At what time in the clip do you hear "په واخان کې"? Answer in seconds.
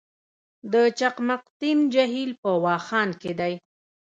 2.41-3.31